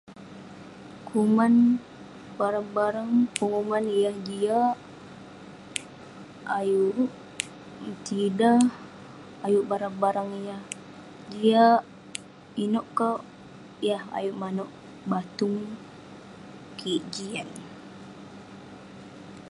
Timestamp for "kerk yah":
12.97-14.03